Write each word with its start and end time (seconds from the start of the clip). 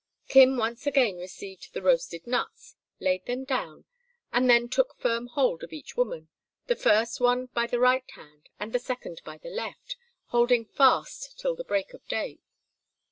Kim 0.27 0.57
once 0.57 0.87
again 0.87 1.17
received 1.17 1.73
the 1.75 1.81
roasted 1.83 2.25
nuts, 2.25 2.75
laid 2.99 3.23
them 3.27 3.43
down, 3.43 3.85
and 4.33 4.49
then 4.49 4.67
took 4.67 4.95
firm 4.97 5.27
hold 5.27 5.61
of 5.63 5.71
each 5.71 5.95
woman, 5.95 6.27
the 6.65 6.75
first 6.75 7.19
one 7.21 7.45
by 7.53 7.67
the 7.67 7.77
right 7.79 8.09
hand 8.15 8.49
and 8.59 8.73
the 8.73 8.79
second 8.79 9.21
by 9.23 9.37
the 9.37 9.51
left, 9.51 9.97
holding 10.29 10.65
fast 10.65 11.37
till 11.39 11.53
the 11.55 11.63
break 11.63 11.93
of 11.93 12.03
day. 12.07 12.39